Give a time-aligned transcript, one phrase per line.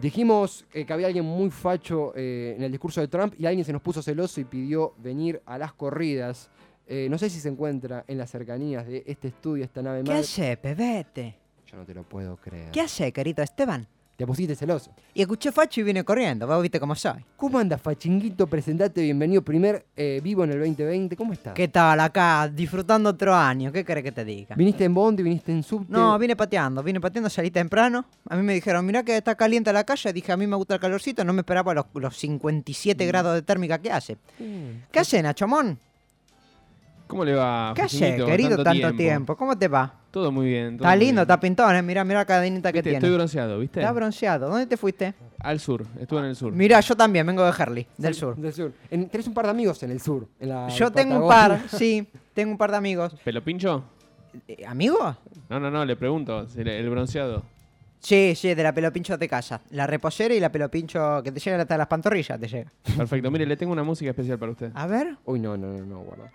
[0.00, 3.64] Dijimos eh, que había alguien muy facho eh, en el discurso de Trump y alguien
[3.64, 6.50] se nos puso celoso y pidió venir a las corridas.
[6.86, 10.10] Eh, no sé si se encuentra en las cercanías de este estudio, esta nave ¿Qué
[10.10, 10.20] madre.
[10.20, 11.36] hace, pebete?
[11.66, 12.70] Yo no te lo puedo creer.
[12.70, 13.86] ¿Qué hace, querido Esteban?
[14.20, 14.90] Te pusiste celoso.
[15.14, 17.24] Y escuché Facho y vine corriendo, vos viste cómo soy.
[17.38, 18.46] ¿Cómo andas, Fachinguito?
[18.46, 19.40] Presentate, bienvenido.
[19.40, 21.16] Primer eh, vivo en el 2020.
[21.16, 21.54] ¿Cómo estás?
[21.54, 23.72] ¿Qué tal acá, disfrutando otro año?
[23.72, 24.56] ¿Qué querés que te diga?
[24.56, 25.22] ¿Viniste en Bondi?
[25.22, 25.90] ¿Viniste en subte?
[25.90, 28.04] No, vine pateando, vine pateando, salí temprano.
[28.28, 30.12] A mí me dijeron, mirá que está caliente la calle.
[30.12, 33.40] Dije, a mí me gusta el calorcito, no me esperaba los, los 57 grados de
[33.40, 34.16] térmica que hace.
[34.38, 34.90] Mm.
[34.92, 35.78] ¿Qué hace, Nachomón?
[37.10, 37.72] ¿Cómo le va?
[37.74, 38.24] ¿Qué Fachinguito?
[38.24, 39.36] querido, tanto tiempo?
[39.36, 39.92] ¿Cómo te va?
[40.12, 40.76] Todo muy bien.
[40.76, 41.22] todo Está muy lindo, bien.
[41.22, 41.82] está pintón, ¿eh?
[41.82, 42.98] Mirá, mirá la cadenita que tiene.
[42.98, 43.80] Estoy bronceado, ¿viste?
[43.80, 44.48] Está bronceado.
[44.48, 45.14] ¿Dónde te fuiste?
[45.40, 46.52] Al sur, estuve en el sur.
[46.52, 48.36] Mirá, yo también vengo de Herley, del sur.
[48.36, 48.72] Del sur.
[48.90, 50.28] En- tenés un par de amigos en el sur.
[50.38, 53.14] en la Yo tengo un par, sí, tengo un par de amigos.
[53.24, 53.82] ¿Pelo pincho?
[54.46, 55.16] Eh, ¿Amigos?
[55.48, 56.46] No, no, no, le pregunto.
[56.48, 57.42] si le- El bronceado.
[57.98, 59.60] Sí, sí, de la pelopincho de casa.
[59.72, 62.70] La reposera y la pelopincho que te llega hasta las pantorrillas, te llega.
[62.96, 63.30] Perfecto.
[63.30, 64.70] Mire, le tengo una música especial para usted.
[64.74, 65.16] A ver.
[65.26, 66.30] Uy, no, no, no, no, guarda.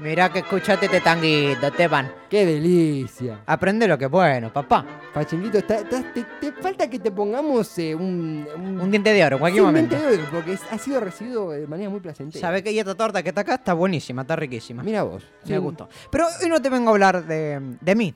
[0.00, 2.10] Mirá que escuchate este tanguito, Esteban.
[2.30, 3.40] ¡Qué delicia!
[3.44, 4.86] Aprende lo que es bueno, papá.
[5.12, 8.46] Fachinguito, está- está- te, te falta que te pongamos eh, un,
[8.80, 9.96] Un diente de oro, en sí, cualquier un momento.
[9.96, 12.40] diente de oro, porque es- ha sido recibido de manera muy placentera.
[12.40, 14.82] ¿Sabes que esta torta que está acá está buenísima, está riquísima?
[14.82, 15.22] Mira vos.
[15.46, 15.88] Me gustó.
[16.10, 18.14] Pero hoy no te vengo a hablar de, de mí.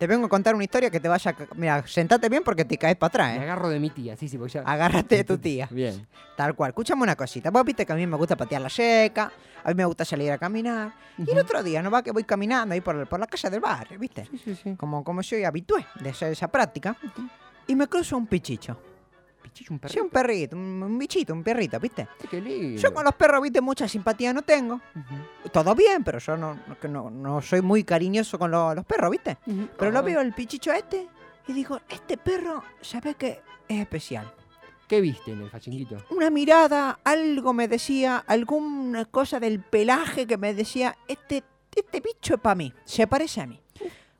[0.00, 1.30] Te vengo a contar una historia que te vaya...
[1.30, 3.42] a Mira, sentate bien porque te caes para atrás, Me ¿eh?
[3.42, 4.62] agarro de mi tía, sí, sí, porque ya.
[4.62, 5.68] Agárrate de tu tía.
[5.70, 6.06] Bien.
[6.38, 6.70] Tal cual.
[6.70, 7.50] Escuchame una cosita.
[7.50, 9.30] Vos viste que a mí me gusta patear la yeca,
[9.62, 10.94] a mí me gusta salir a caminar.
[11.18, 13.60] Y el otro día, ¿no va que voy caminando ahí por, por la calle del
[13.60, 14.26] barrio, viste?
[14.30, 14.74] Sí, sí, sí.
[14.76, 16.96] Como, como soy habitué de hacer esa práctica.
[17.66, 18.80] Y me cruzo un pichicho.
[19.60, 19.92] Pichicho, un perro.
[19.92, 22.08] Sí, un perrito, un, un bichito, un perrito, ¿viste?
[22.30, 22.80] Qué lindo.
[22.80, 24.74] Yo con los perros, viste, mucha simpatía no tengo.
[24.76, 26.58] Ujú, Todo bien, pero yo no,
[26.88, 29.36] no, no, soy muy cariñoso con lo- los perros, ¿viste?
[29.46, 29.68] ujú.
[29.78, 31.06] Pero lo Ah, veo el pichicho este
[31.46, 33.42] y digo, este perro, ¿sabes qué?
[33.68, 34.32] Es especial.
[34.88, 35.98] ¿Qué viste en el fachinguito?
[36.10, 41.44] Una mirada, algo me decía, alguna cosa del pelaje que me decía, este,
[41.76, 43.60] este bicho es para mí, se parece a mí.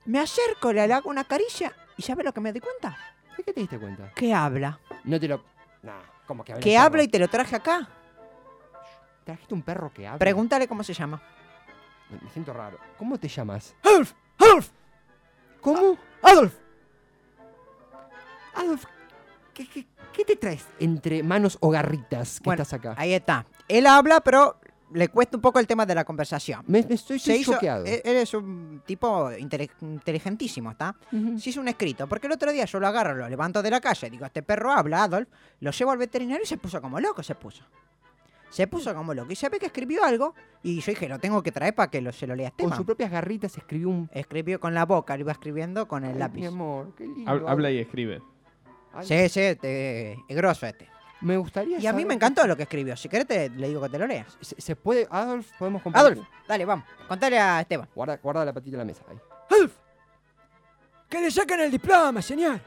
[0.05, 2.97] Me acerco, le hago una caricia y ¿sabes lo que me di cuenta?
[3.51, 4.13] ¿De qué te diste cuenta?
[4.15, 4.79] Que habla.
[5.03, 5.43] No te lo.
[5.83, 5.93] No,
[6.27, 7.03] ¿cómo que habla?
[7.03, 7.89] Y te lo traje acá.
[9.25, 10.19] ¿Trajiste un perro que habla?
[10.21, 11.21] Pregúntale cómo se llama.
[12.11, 12.79] Me, me siento raro.
[12.97, 13.75] ¿Cómo te llamas?
[13.83, 14.69] Adolf, Adolf,
[15.61, 15.99] ¿Cómo?
[16.23, 16.55] Adolf.
[18.55, 18.85] Adolf,
[19.53, 22.95] ¿qué, qué, qué te traes entre manos o garritas que Bueno, estás acá?
[22.97, 23.47] Ahí está.
[23.67, 24.60] Él habla, pero
[24.93, 26.63] le cuesta un poco el tema de la conversación.
[26.67, 27.85] Me, me estoy, Se estoy hizo, choqueado.
[27.85, 30.97] él él es un tipo inteligentísimo, ¿está?
[31.13, 31.39] Ujú.
[31.39, 33.81] Se hizo un escrito, porque el otro día yo lo agarro, lo levanto de la
[33.81, 35.29] calle, digo, este perro habla, Adolf,
[35.61, 37.65] lo llevo al veterinario y se puso como loco, se puso.
[38.51, 39.31] Se puso como loco.
[39.31, 40.35] Y se ve que escribió algo,
[40.65, 42.77] y yo dije, lo tengo que traer para que lo, se lo lea Con Esteban.
[42.79, 44.11] sus propias garritas escribió un.
[44.13, 46.41] Escribió con la boca, lo iba escribiendo con el Ay, lápiz.
[46.41, 47.31] Mi amor, qué lindo.
[47.31, 48.21] Hab- Habla y escribe.
[48.93, 50.89] Ay, Sí, sí, este, es grosso este.
[51.21, 51.79] Me gustaría.
[51.79, 52.97] Y a mí me encantó lo que escribió.
[52.97, 54.39] Si querés, te, le digo que te lo leas.
[54.41, 55.07] ¿Se, se puede.
[55.11, 56.13] Adolf, podemos compartir.
[56.13, 56.85] Adolf, dale, vamos.
[57.07, 57.89] Contale a Esteban.
[57.95, 59.03] Guarda, guarda la patita en la mesa.
[59.09, 59.19] Ahí.
[59.51, 59.73] Adolf,
[61.09, 62.61] que le saquen el diploma, señor.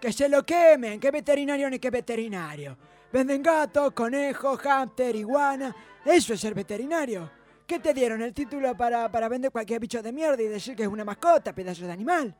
[0.00, 2.76] Que se lo quemen, que veterinario ni que veterinario.
[3.12, 5.74] Venden gatos, conejos, hámster, iguana.
[6.04, 7.30] Eso es ser veterinario.
[7.66, 10.82] ¿Qué te dieron el título para, para vender cualquier bicho de mierda y decir que
[10.82, 12.36] es una mascota, pedazo de animal?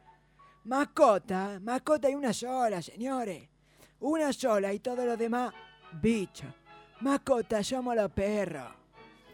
[0.64, 3.48] Mascota, mascota hay una sola, señores.
[4.04, 5.50] Una sola y todo lo demás,
[5.92, 6.44] bicho.
[7.00, 8.68] Mascota somos los perros.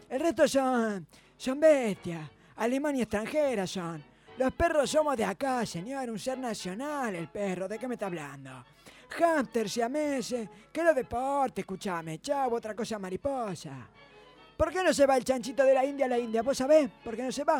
[0.09, 1.05] El resto son,
[1.35, 2.21] son bestias.
[2.55, 4.01] Alemania extranjera son.
[4.37, 6.09] Los perros somos de acá, señor.
[6.09, 7.67] Un ser nacional, el perro.
[7.67, 8.63] ¿De qué me está hablando?
[9.19, 10.47] Hamster, siameses.
[10.71, 12.19] Que los deportes, escúchame.
[12.19, 13.71] Chavo, otra cosa mariposa.
[14.55, 16.43] ¿Por qué no se va el chanchito de la India a la India?
[16.43, 17.59] ¿Vos sabés por qué no se va?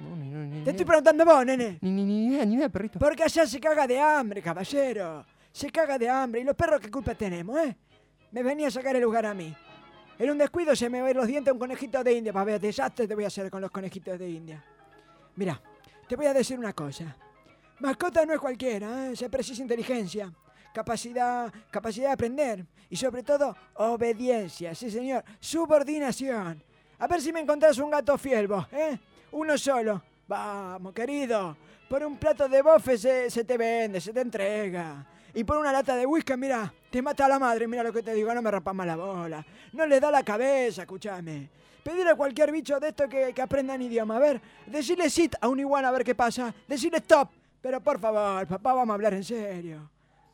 [0.00, 1.76] No, ni, no, ni, Te estoy preguntando vos, nene.
[1.82, 2.98] ni, ni, ni idea, ni idea, perrito.
[2.98, 5.26] Porque allá se caga de hambre, caballero.
[5.52, 6.40] Se caga de hambre.
[6.40, 7.76] ¿Y los perros qué culpa tenemos, eh?
[8.32, 9.54] Me venía a sacar el lugar a mí.
[10.18, 12.32] En un descuido se me ven los dientes a un conejito de India.
[12.32, 14.62] Para ver, desastre te voy a hacer con los conejitos de India.
[15.36, 15.60] Mira,
[16.06, 17.16] te voy a decir una cosa.
[17.78, 19.16] Mascota no es cualquiera, ¿eh?
[19.16, 20.30] Se precisa inteligencia,
[20.74, 26.62] capacidad, capacidad de aprender y sobre todo obediencia, sí señor, subordinación.
[26.98, 28.98] A ver si me encontrás un gato fiel ¿eh?
[29.32, 30.02] Uno solo.
[30.28, 31.56] Vamos, querido.
[31.88, 35.06] Por un plato de bofe se, se te vende, se te entrega.
[35.34, 38.02] Y por una lata de whisky, mira, te mata a la madre, mira lo que
[38.02, 39.44] te digo, no me rapas más la bola.
[39.72, 41.48] No le da la cabeza, escúchame.
[41.82, 44.16] Pedirle a cualquier bicho de esto que, que aprendan idioma.
[44.16, 46.54] A ver, decirle sit a un iguana a ver qué pasa.
[46.68, 47.30] Decirle stop.
[47.62, 49.90] Pero por favor, papá, vamos a hablar en serio.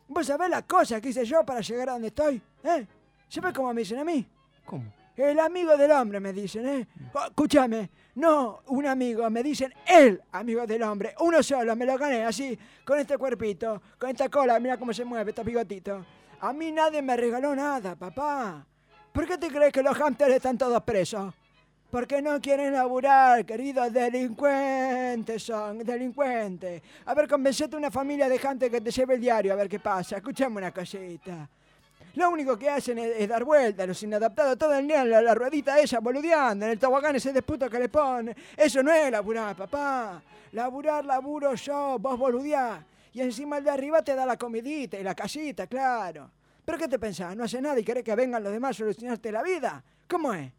[0.08, 2.40] ¿Vos sabés las cosas que hice yo para llegar a donde estoy?
[2.62, 2.86] ¿Eh?
[3.28, 4.26] ¿Sabés cómo me dicen a mí?
[4.64, 4.84] ¿Cómo?
[5.16, 6.86] El amigo del hombre, me dicen, ¿eh?
[7.14, 11.14] Oh, escúchame, no un amigo, me dicen el amigo del hombre.
[11.20, 15.06] Uno solo, me lo gané así, con este cuerpito, con esta cola, mira cómo se
[15.06, 16.04] mueve, estos bigotitos.
[16.40, 18.66] A mí nadie me regaló nada, papá.
[19.10, 21.32] ¿Por qué te crees que los hamsters están todos presos?
[21.90, 26.82] Porque no quieren laburar, queridos delincuentes son, delincuentes.
[27.06, 29.78] A ver, convencete una familia de gente que te lleve el diario, a ver qué
[29.78, 30.16] pasa.
[30.16, 31.48] Escuchame una cosita.
[32.16, 35.78] Lo único que hacen es, dar vueltas, los inadaptados, todo el día la, la ruedita
[35.78, 38.34] esa, boludeando, en el tobogán ese desputo que le ponen.
[38.56, 40.22] Eso no es laburar, papá.
[40.52, 42.80] Laburar, laburo yo, vos boludeás.
[43.12, 46.30] Y encima el de arriba te da la comidita y la casita, claro.
[46.64, 47.36] ¿Pero qué te pensás?
[47.36, 49.84] ¿No hace nada y querés que vengan los demás a solucionarte la vida?
[50.08, 50.50] ¿Cómo es?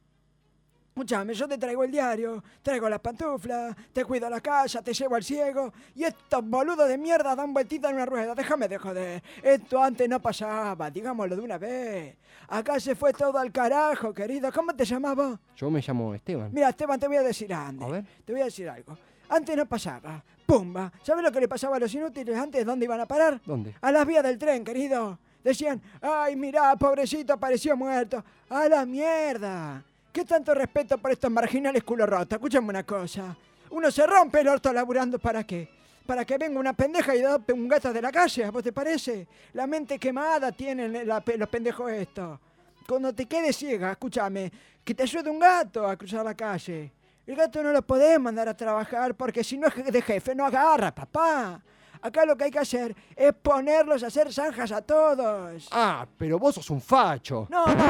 [0.97, 5.13] Escuchame, yo te traigo el diario, traigo las pantuflas, te cuido la casa, te llevo
[5.13, 8.33] al ciego y estos boludos de mierda dan vueltita en una rueda.
[8.33, 9.23] Déjame de joder.
[9.43, 12.17] Esto antes no pasaba, digámoslo de una vez.
[12.47, 14.51] Acá se fue todo al carajo, querido.
[14.51, 15.37] ¿Cómo te llamabas?
[15.55, 16.49] Yo me llamo Esteban.
[16.51, 17.87] Mira, Esteban, te voy a decir antes.
[17.87, 18.05] A ver.
[18.25, 18.97] Te voy a decir algo.
[19.29, 20.23] Antes no pasaba.
[20.47, 20.91] Pumba.
[21.03, 22.65] ¿Sabes lo que le pasaba a los inútiles antes?
[22.65, 23.39] ¿Dónde iban a parar?
[23.45, 23.75] ¿Dónde?
[23.81, 25.19] A las vías del tren, querido.
[25.43, 28.23] Decían, ay, mirá, pobrecito, apareció muerto.
[28.49, 29.83] A la mierda.
[30.17, 32.33] ¿Qué tanto respeto por estos marginales culo roto?
[32.33, 33.37] Escúchame una cosa.
[33.69, 35.69] Uno se rompe el orto laburando para qué?
[36.07, 38.73] Para que venga una pendeja y adopte un gato de la calle, ¿a vos te
[38.73, 39.27] parece?
[39.53, 42.39] La mente quemada tienen la los pendejos estos.
[42.87, 44.51] Cuando te quedes ciega, escúchame,
[44.83, 46.91] que te ayude un gato a cruzar la calle.
[47.27, 50.47] El gato no lo podés mandar a trabajar porque si no es de jefe no
[50.47, 51.61] agarra, papá.
[52.01, 55.67] Acá lo que hay que hacer es ponerlos a hacer zanjas a todos.
[55.71, 57.45] Ah, pero vos sos un facho.
[57.51, 57.85] No, no.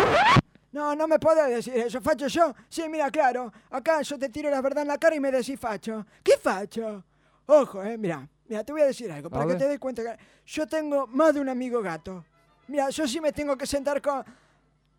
[0.72, 2.02] No, no me podés decir eso.
[2.02, 2.54] ¿Facho yo?
[2.69, 3.52] Sí, mira, claro.
[3.69, 6.06] Acá yo te tiro la verdad en la cara y me decís facho.
[6.24, 7.04] ¿Qué facho?
[7.46, 8.28] Ojo, eh, mira.
[8.50, 9.62] Mira, te voy a decir algo para A que ver.
[9.62, 12.24] te des cuenta que yo tengo más de un amigo gato.
[12.68, 14.24] Mira, yo sí me tengo que sentar con,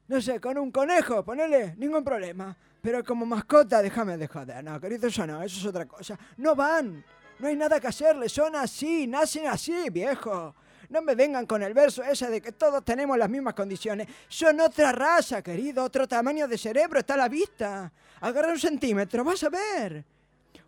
[0.09, 2.55] no sé, con un conejo, ponele, ningún problema.
[2.83, 4.63] Pero como mascota, déjame de joder.
[4.65, 6.19] No, querido, eso no, eso es otra cosa.
[6.37, 7.05] No van.
[7.39, 10.55] No hay nada que hacerle, son así, nacen así, viejo.
[10.91, 14.09] No me vengan con el verso ese de que todos tenemos las mismas condiciones.
[14.29, 17.93] Son otra raza, querido, otro tamaño de cerebro, está a la vista.
[18.21, 20.05] Agarra un centímetro, vas a ver.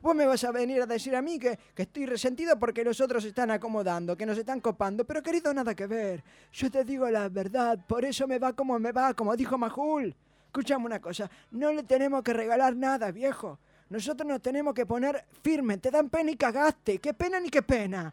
[0.02, 3.00] Vos me vas a venir a decir a mí que, que estoy resentido porque los
[3.00, 6.24] otros se están acomodando, que nos están copando, pero querido, nada que ver.
[6.52, 10.14] Yo te digo la verdad, por eso me va como me va, como dijo Majul.
[10.46, 13.58] Escuchame una cosa, no le tenemos que regalar nada, viejo.
[13.90, 16.98] Nosotros nos tenemos que poner firmes, te dan pena y cagaste.
[16.98, 18.12] ¿Qué pena ni qué pena?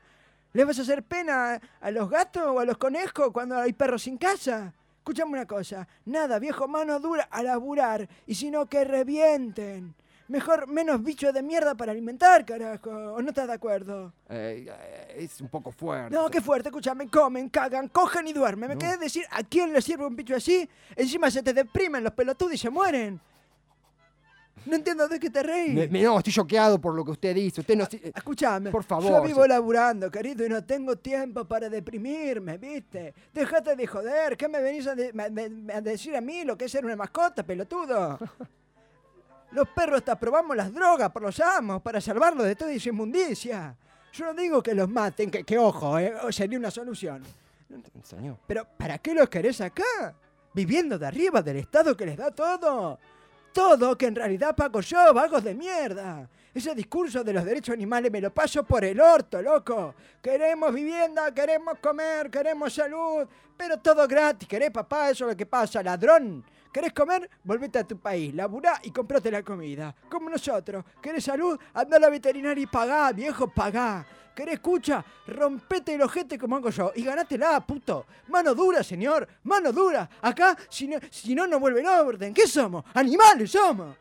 [0.53, 4.03] ¿Le vas a hacer pena a los gatos o a los conejos cuando hay perros
[4.03, 4.73] sin casa?
[4.97, 9.95] Escuchame una cosa, nada, viejo, mano dura a laburar, y si no que revienten.
[10.27, 12.89] Mejor menos bichos de mierda para alimentar, carajo.
[12.89, 14.11] ¿O no estás de acuerdo?
[14.27, 16.13] Eh, eh, es un poco fuerte.
[16.13, 18.67] No, qué fuerte, escúchame, comen, cagan, cogen y duermen.
[18.67, 18.79] ¿Me No.
[18.81, 20.67] querés decir a quién le sirve un bicho así?
[20.97, 23.21] Encima se te deprimen los pelotudos y se mueren.
[24.65, 25.74] No entiendo de qué te reís.
[25.74, 27.62] Me- me- no, estoy choqueado por lo que usted dice.
[27.62, 27.83] Usted no.
[27.86, 32.57] eh, Escuchame, Por favor, yo vivo se- laburando, querido, y no tengo tiempo para deprimirme,
[32.57, 33.13] ¿viste?
[33.33, 36.57] Déjate de joder, ¿qué me venís a, de- me- me- a decir a mí lo
[36.57, 38.18] que es ser una mascota, pelotudo?
[39.51, 43.75] Los perros hasta probamos las drogas por los amos para salvarlos de toda esa inmundicia.
[44.12, 47.24] Yo no digo que los maten, que, que ojo, eh, sería una solución.
[48.03, 48.38] Señor.
[48.45, 50.13] Pero ¿para qué los querés acá?
[50.53, 53.00] Viviendo de arriba del Estado que les da todo.
[53.57, 56.30] Todo que en realidad pago yo, vagos de mierda.
[56.54, 59.95] Ese discurso de los derechos animales me lo paso por el orto, loco.
[60.21, 63.27] Queremos vivienda, queremos comer, queremos salud,
[63.57, 64.48] pero todo gratis.
[64.48, 65.10] ¿Querés, papá?
[65.10, 66.46] Eso es lo que pasa, ladrón.
[66.71, 67.29] ¿Querés comer?
[67.43, 69.95] Volvete a tu país, laburá y comprate la comida.
[70.09, 70.83] Como nosotros.
[71.01, 71.59] ¿Querés salud?
[71.74, 74.05] Anda a la veterinaria y pagá, viejo, pagá.
[74.36, 75.03] ¿Querés escucha?
[75.25, 78.05] Rompete el ojete como hago yo y ganátela, puto.
[78.27, 80.07] Mano dura, señor, mano dura.
[80.21, 82.36] Acá, si no, si no, no vuelve el orden.
[82.36, 82.86] ¿Qué somos?
[82.93, 83.95] ¡Animales somos!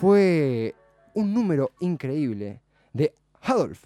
[0.00, 0.74] Fue
[1.14, 2.60] un número increíble
[2.92, 3.84] de Adolf,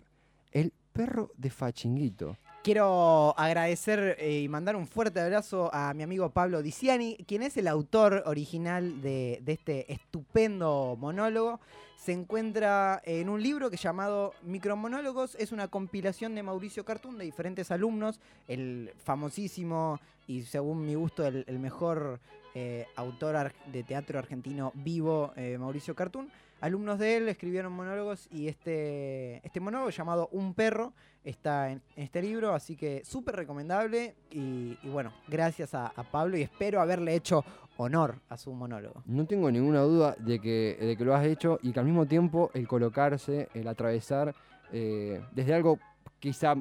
[0.52, 2.36] el perro de Fachinguito.
[2.66, 7.56] Quiero agradecer eh, y mandar un fuerte abrazo a mi amigo Pablo Diciani, quien es
[7.56, 11.60] el autor original de, este estupendo monólogo.
[11.96, 15.36] Se encuentra en un libro que llamado Micromonólogos.
[15.36, 18.18] Es una compilación de Mauricio Cartún de diferentes alumnos.
[18.48, 22.18] El famosísimo y según mi gusto el, mejor
[22.54, 26.30] eh, autor de teatro argentino vivo, eh, Mauricio Cartún.
[26.60, 32.22] Alumnos de él escribieron monólogos y este, este monólogo llamado Un perro está en, este
[32.22, 37.44] libro, así que súper recomendable y, bueno, gracias a, Pablo y espero haberle hecho
[37.76, 39.02] honor a su monólogo.
[39.06, 42.06] No tengo ninguna duda de que, de que lo has hecho y que al mismo
[42.06, 44.34] tiempo el colocarse, el atravesar,
[44.72, 45.78] eh, desde algo
[46.18, 46.54] quizá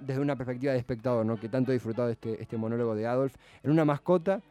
[0.00, 1.40] desde una perspectiva de espectador, ¿no?
[1.40, 4.42] que tanto he disfrutado de este, este monólogo de Adolf, en una mascota,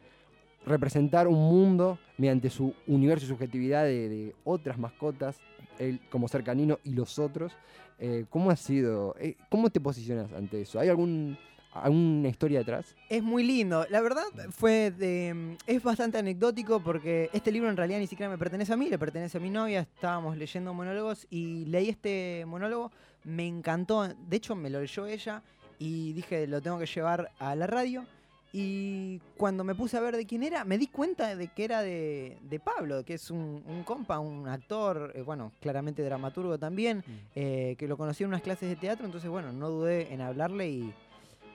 [0.66, 5.38] representar un mundo mediante su universo y subjetividad de, de otras mascotas,
[5.78, 7.52] él como ser canino y los otros.
[7.98, 9.14] Eh, ¿Cómo ha sido?
[9.18, 10.78] eh, ¿Cómo te posicionas ante eso?
[10.80, 11.36] ¿Hay algún,
[11.72, 12.96] alguna historia detrás?
[13.08, 13.86] Es muy lindo.
[13.90, 18.38] La verdad fue de, es bastante anecdótico porque este libro en realidad ni siquiera me
[18.38, 19.80] pertenece a mí, le pertenece a mi novia.
[19.80, 22.90] Estábamos leyendo monólogos y leí este monólogo,
[23.24, 24.08] me encantó.
[24.08, 25.42] De hecho, me lo leyó ella
[25.78, 28.04] y dije, lo tengo que llevar a la radio.
[28.52, 31.82] Y cuando me puse a ver de quién era, me di cuenta de que era
[31.82, 37.04] de, de Pablo, que es un, un compa, un actor, eh, bueno, claramente dramaturgo también,
[37.34, 40.68] eh, que lo conocí en unas clases de teatro, entonces bueno, no dudé en hablarle
[40.68, 40.92] y,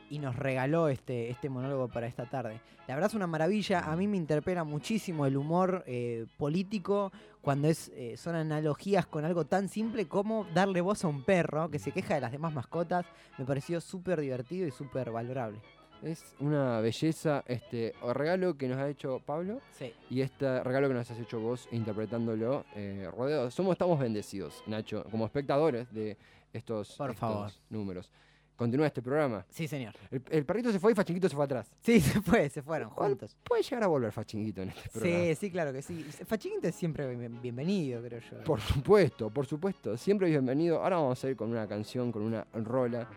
[0.09, 2.61] y nos regaló este, este monólogo para esta tarde.
[2.87, 7.11] La verdad es una maravilla, a mí me interpela muchísimo el humor eh, político
[7.41, 11.69] cuando es, eh, son analogías con algo tan simple como darle voz a un perro
[11.69, 13.05] que se queja de las demás mascotas,
[13.37, 15.59] me pareció súper divertido y súper valorable.
[16.05, 19.91] Es una belleza este regalo que nos ha hecho Pablo Sí.
[20.12, 23.55] y este regalo que nos has hecho vos interpretándolo eh, rodeados.
[23.55, 26.15] Somos, estamos bendecidos, Nacho, como espectadores de
[26.53, 27.51] estos, Por estos favor.
[27.71, 28.12] números.
[28.55, 29.45] Continúa este programa.
[29.50, 29.95] Sí, señor.
[30.12, 31.69] El, el perrito se fue y Fachinguito se fue atrás.
[31.81, 33.35] Sí, se fue, se fueron ¿Cuál juntos.
[33.43, 35.24] Puede llegar a volver Fachinguito en este programa.
[35.25, 36.03] Sí, sí, claro que sí.
[36.03, 38.43] Fachinguito es siempre bien- bienvenido, creo yo.
[38.43, 39.97] Por supuesto, por supuesto.
[39.97, 40.83] Siempre bienvenido.
[40.83, 43.09] Ahora vamos a ir con una canción, con una rola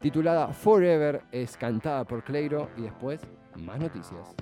[0.00, 1.22] titulada Forever.
[1.32, 3.20] Es cantada por Cleiro y después
[3.56, 4.34] más noticias.